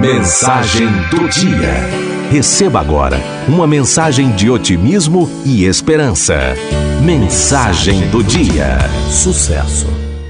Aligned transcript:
Mensagem 0.00 0.88
do 1.10 1.26
dia. 1.26 1.72
Receba 2.30 2.80
agora 2.80 3.18
uma 3.48 3.66
mensagem 3.66 4.30
de 4.32 4.50
otimismo 4.50 5.28
e 5.42 5.64
esperança. 5.64 6.34
Mensagem 7.02 8.06
do 8.10 8.22
dia. 8.22 8.78
Sucesso. 9.10 9.86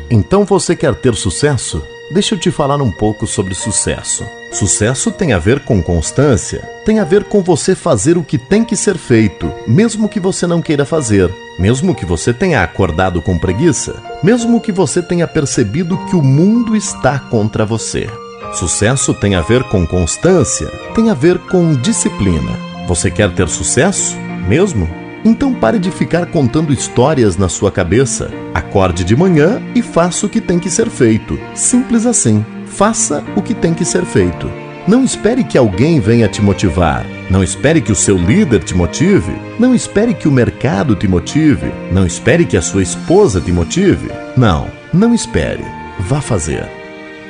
Então 0.08 0.44
você 0.44 0.76
quer 0.76 0.94
ter 0.94 1.14
sucesso? 1.16 1.82
Deixa 2.12 2.36
eu 2.36 2.38
te 2.38 2.52
falar 2.52 2.80
um 2.80 2.92
pouco 2.92 3.26
sobre 3.26 3.54
sucesso. 3.54 4.24
Sucesso 4.52 5.10
tem 5.10 5.32
a 5.32 5.38
ver 5.38 5.60
com 5.60 5.82
constância, 5.82 6.60
tem 6.84 7.00
a 7.00 7.04
ver 7.04 7.24
com 7.24 7.42
você 7.42 7.74
fazer 7.74 8.16
o 8.16 8.22
que 8.22 8.38
tem 8.38 8.64
que 8.64 8.76
ser 8.76 8.96
feito, 8.96 9.52
mesmo 9.66 10.08
que 10.08 10.20
você 10.20 10.46
não 10.46 10.62
queira 10.62 10.84
fazer, 10.84 11.28
mesmo 11.58 11.94
que 11.94 12.06
você 12.06 12.32
tenha 12.32 12.62
acordado 12.62 13.20
com 13.20 13.36
preguiça, 13.36 14.00
mesmo 14.22 14.60
que 14.60 14.70
você 14.70 15.02
tenha 15.02 15.26
percebido 15.26 15.98
que 16.06 16.14
o 16.14 16.22
mundo 16.22 16.76
está 16.76 17.18
contra 17.18 17.66
você. 17.66 18.08
Sucesso 18.56 19.12
tem 19.12 19.34
a 19.34 19.42
ver 19.42 19.64
com 19.64 19.86
constância, 19.86 20.68
tem 20.94 21.10
a 21.10 21.14
ver 21.14 21.38
com 21.40 21.74
disciplina. 21.74 22.58
Você 22.88 23.10
quer 23.10 23.30
ter 23.34 23.50
sucesso? 23.50 24.16
Mesmo? 24.48 24.88
Então 25.22 25.52
pare 25.52 25.78
de 25.78 25.90
ficar 25.90 26.24
contando 26.24 26.72
histórias 26.72 27.36
na 27.36 27.50
sua 27.50 27.70
cabeça. 27.70 28.30
Acorde 28.54 29.04
de 29.04 29.14
manhã 29.14 29.60
e 29.74 29.82
faça 29.82 30.24
o 30.24 30.28
que 30.28 30.40
tem 30.40 30.58
que 30.58 30.70
ser 30.70 30.88
feito. 30.88 31.38
Simples 31.54 32.06
assim. 32.06 32.42
Faça 32.64 33.22
o 33.36 33.42
que 33.42 33.52
tem 33.52 33.74
que 33.74 33.84
ser 33.84 34.06
feito. 34.06 34.50
Não 34.88 35.04
espere 35.04 35.44
que 35.44 35.58
alguém 35.58 36.00
venha 36.00 36.26
te 36.26 36.40
motivar. 36.40 37.04
Não 37.28 37.42
espere 37.42 37.82
que 37.82 37.92
o 37.92 37.96
seu 37.96 38.16
líder 38.16 38.64
te 38.64 38.74
motive. 38.74 39.34
Não 39.58 39.74
espere 39.74 40.14
que 40.14 40.26
o 40.26 40.32
mercado 40.32 40.96
te 40.96 41.06
motive. 41.06 41.70
Não 41.92 42.06
espere 42.06 42.46
que 42.46 42.56
a 42.56 42.62
sua 42.62 42.82
esposa 42.82 43.38
te 43.38 43.52
motive. 43.52 44.08
Não, 44.34 44.66
não 44.94 45.14
espere. 45.14 45.62
Vá 46.00 46.22
fazer. 46.22 46.85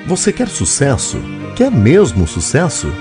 Você 0.07 0.33
quer 0.33 0.49
sucesso? 0.49 1.19
Quer 1.57 1.69
mesmo 1.69 2.29
sucesso? 2.29 2.93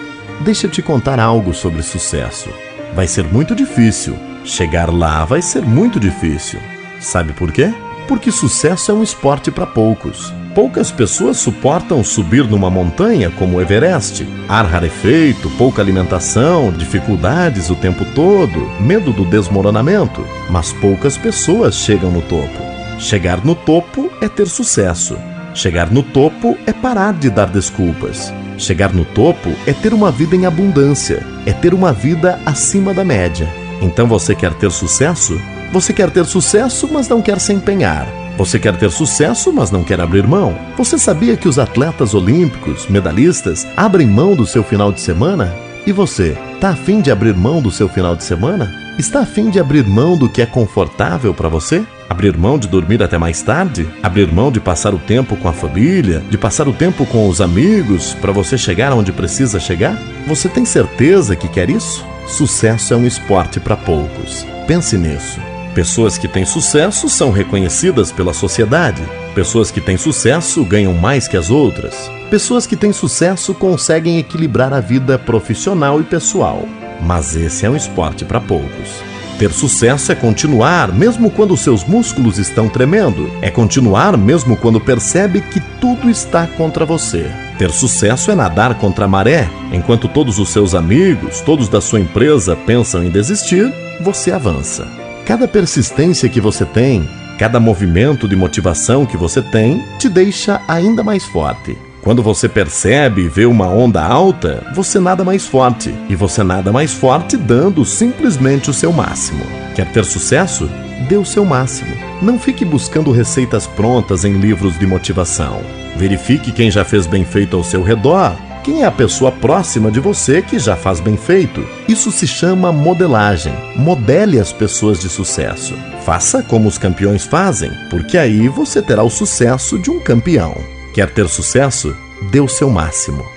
Deixa 0.41 0.66
eu 0.66 0.72
te 0.72 0.82
contar 0.82 1.20
algo 1.20 1.54
sobre 1.54 1.84
sucesso. 1.84 2.50
Vai 2.95 3.08
ser 3.08 3.23
muito 3.25 3.53
difícil. 3.53 4.17
Chegar 4.44 4.92
lá 4.92 5.23
vai 5.23 5.39
ser 5.39 5.61
muito 5.61 6.00
difícil. 6.00 6.59
Sabe 7.00 7.31
por 7.33 7.52
quê? 7.52 7.72
Porque 8.08 8.31
sucesso 8.31 8.89
é 8.89 8.94
um 8.95 9.03
esporte 9.03 9.52
para 9.52 9.67
poucos. 9.67 10.33
Poucas 10.56 10.92
pessoas 10.92 11.38
suportam 11.38 12.03
subir 12.03 12.45
numa 12.45 12.72
montanha 12.72 13.30
como 13.30 13.58
o 13.58 13.61
Everest. 13.61 14.28
Ar 14.50 14.66
rarefeito, 14.66 15.48
pouca 15.59 15.83
alimentação, 15.83 16.72
dificuldades 16.72 17.70
o 17.70 17.76
tempo 17.76 18.03
todo, 18.16 18.67
medo 18.81 19.14
do 19.14 19.26
desmoronamento. 19.26 20.26
Mas 20.50 20.73
poucas 20.73 21.20
pessoas 21.20 21.76
chegam 21.76 22.09
no 22.09 22.23
topo. 22.23 22.64
Chegar 22.98 23.45
no 23.45 23.53
topo 23.53 24.09
é 24.20 24.28
ter 24.28 24.48
sucesso. 24.48 25.16
Chegar 25.56 25.89
no 25.89 26.03
topo 26.03 26.58
é 26.66 26.73
parar 26.73 27.14
de 27.14 27.30
dar 27.30 27.45
desculpas. 27.45 28.31
Chegar 28.58 28.94
no 28.94 29.06
topo 29.06 29.50
é 29.66 29.72
ter 29.72 29.94
uma 29.94 30.11
vida 30.11 30.36
em 30.36 30.45
abundância, 30.45 31.25
é 31.45 31.53
ter 31.53 31.73
uma 31.73 31.94
vida 31.94 32.38
acima 32.45 32.94
da 32.94 33.06
média. 33.06 33.48
Então 33.81 34.06
você 34.06 34.36
quer 34.36 34.53
ter 34.53 34.70
sucesso? 34.70 35.42
Você 35.72 35.94
quer 35.94 36.11
ter 36.11 36.26
sucesso, 36.26 36.89
mas 36.92 37.08
não 37.08 37.22
quer 37.22 37.39
se 37.39 37.53
empenhar. 37.53 38.06
Você 38.38 38.59
quer 38.59 38.76
ter 38.76 38.92
sucesso, 38.92 39.53
mas 39.53 39.72
não 39.72 39.81
quer 39.81 40.02
abrir 40.02 40.28
mão. 40.28 40.53
Você 40.78 40.98
sabia 40.98 41.38
que 41.38 41.48
os 41.48 41.58
atletas 41.58 42.14
olímpicos, 42.14 42.88
medalhistas, 42.89 43.66
abrem 43.78 44.08
mão 44.08 44.36
do 44.36 44.45
seu 44.45 44.61
final 44.61 44.92
de 44.92 45.00
semana? 45.00 45.56
E 45.88 45.94
você, 45.94 46.38
tá 46.59 46.72
afim 46.72 47.00
de 47.00 47.11
abrir 47.11 47.33
mão 47.33 47.61
do 47.61 47.72
seu 47.72 47.88
final 47.88 48.14
de 48.14 48.26
semana? 48.26 48.70
Está 49.00 49.22
afim 49.22 49.50
de 49.50 49.58
abrir 49.58 49.88
mão 49.88 50.17
do 50.17 50.28
que 50.28 50.42
é 50.42 50.45
confortável 50.45 51.33
para 51.33 51.48
você? 51.48 51.86
Abrir 52.08 52.38
mão 52.38 52.59
de 52.59 52.67
dormir 52.67 53.02
até 53.02 53.17
mais 53.17 53.42
tarde? 53.42 53.88
Abrir 54.03 54.31
mão 54.31 54.52
de 54.52 54.59
passar 54.59 54.94
o 54.94 55.00
tempo 55.00 55.36
com 55.36 55.50
a 55.50 55.53
família? 55.53 56.23
De 56.30 56.38
passar 56.38 56.67
o 56.67 56.73
tempo 56.73 57.06
com 57.06 57.28
os 57.28 57.42
amigos 57.42 58.14
para 58.14 58.31
você 58.31 58.58
chegar 58.58 58.94
onde 58.94 59.11
precisa 59.11 59.59
chegar? 59.59 60.00
Você 60.28 60.48
tem 60.48 60.66
certeza 60.66 61.36
que 61.36 61.48
quer 61.48 61.70
isso? 61.70 62.06
Sucesso 62.28 62.94
é 62.94 62.98
um 62.98 63.08
esporte 63.08 63.59
para 63.59 63.76
poucos. 63.76 64.45
Pense 64.67 64.98
nisso. 64.98 65.39
Pessoas 65.73 66.17
que 66.17 66.28
têm 66.28 66.45
sucesso 66.45 67.10
são 67.10 67.32
reconhecidas 67.32 68.11
pela 68.11 68.33
sociedade. 68.33 69.02
Pessoas 69.33 69.72
que 69.72 69.82
têm 69.82 69.98
sucesso 69.98 70.64
ganham 70.64 70.93
mais 70.93 71.27
que 71.27 71.36
as 71.36 71.49
outras. 71.49 72.10
Pessoas 72.30 72.66
que 72.67 72.76
têm 72.76 72.93
sucesso 72.93 73.54
conseguem 73.54 74.20
equilibrar 74.20 74.73
a 74.73 74.80
vida 74.80 75.17
profissional 75.17 75.99
e 75.99 76.04
pessoal. 76.04 76.66
Mas 77.02 77.36
esse 77.36 77.66
é 77.66 77.70
um 77.70 77.76
esporte 77.76 78.23
para 78.23 78.39
poucos. 78.39 79.14
Ter 79.38 79.52
sucesso 79.52 80.14
é 80.14 80.16
continuar 80.16 80.94
mesmo 80.94 81.30
quando 81.30 81.58
seus 81.58 81.84
músculos 81.84 82.38
estão 82.38 82.70
tremendo. 82.70 83.30
É 83.42 83.52
continuar 83.52 84.18
mesmo 84.18 84.56
quando 84.56 84.80
percebe 84.80 85.42
que 85.42 85.60
tudo 85.82 86.10
está 86.10 86.48
contra 86.48 86.86
você. 86.86 87.30
Ter 87.58 87.70
sucesso 87.70 88.32
é 88.32 88.36
nadar 88.36 88.76
contra 88.76 89.06
a 89.06 89.08
maré. 89.08 89.50
Enquanto 89.73 90.08
todos 90.08 90.40
os 90.40 90.50
seus 90.50 90.73
amigos, 90.73 91.42
todos 91.42 91.68
da 91.68 91.82
sua 91.82 92.00
empresa 92.00 92.56
pensam 92.56 93.04
em 93.04 93.10
desistir, 93.10 93.73
você 94.00 94.32
avança. 94.32 94.88
Cada 95.26 95.50
persistência 95.50 96.30
que 96.30 96.40
você 96.40 96.64
tem, 96.64 97.08
cada 97.38 97.60
movimento 97.60 98.30
de 98.30 98.38
motivação 98.38 99.06
que 99.06 99.17
você 99.17 99.42
tem, 99.42 99.84
te 100.00 100.08
deixa 100.08 100.62
ainda 100.66 101.04
mais 101.04 101.26
forte. 101.26 101.78
Quando 102.05 102.21
você 102.21 102.48
percebe 102.48 103.23
e 103.23 103.27
vê 103.27 103.48
uma 103.48 103.67
onda 103.67 103.99
alta, 103.99 104.64
você 104.76 104.99
nada 104.99 105.23
mais 105.23 105.48
forte. 105.48 105.92
E 106.08 106.16
você 106.16 106.43
nada 106.43 106.71
mais 106.71 106.93
forte 106.93 107.36
dando 107.36 107.83
simplesmente 107.83 108.70
o 108.70 108.73
seu 108.73 108.93
máximo. 108.93 109.43
Quer 109.73 109.92
ter 109.92 110.05
sucesso? 110.05 110.70
Dê 111.10 111.17
o 111.17 111.26
seu 111.26 111.43
máximo. 111.43 111.98
Não 112.21 112.38
fique 112.38 112.64
buscando 112.64 113.11
receitas 113.11 113.66
prontas 113.66 114.23
em 114.23 114.33
livros 114.33 114.77
de 114.77 114.86
motivação. 114.86 115.64
Verifique 115.98 116.52
quem 116.52 116.70
já 116.70 116.86
fez 116.86 117.08
bem 117.08 117.26
feito 117.26 117.58
ao 117.58 117.64
seu 117.64 117.82
redor. 117.82 118.36
Quem 118.64 118.83
é 118.83 118.86
a 118.86 118.92
pessoa 118.92 119.32
próxima 119.32 119.89
de 119.89 119.99
você 119.99 120.43
que 120.43 120.60
já 120.60 120.76
faz 120.76 120.99
bem 120.99 121.17
feito? 121.17 121.67
Isso 121.87 122.11
se 122.11 122.27
chama 122.27 122.72
modelagem. 122.72 123.54
Modele 123.76 124.39
as 124.39 124.54
pessoas 124.54 124.99
de 124.99 125.10
sucesso. 125.10 125.73
Faça 126.05 126.43
como 126.43 126.67
os 126.67 126.77
campeões 126.77 127.26
fazem, 127.26 127.72
porque 127.89 128.16
aí 128.16 128.48
você 128.48 128.80
terá 128.80 129.01
o 129.01 129.10
sucesso 129.10 129.80
de 129.80 129.89
um 129.89 130.00
campeão. 130.00 130.75
Quer 130.95 131.10
ter 131.10 131.28
sucesso? 131.28 131.94
Dê 132.31 132.39
o 132.39 132.48
seu 132.48 132.69
máximo. 132.69 133.35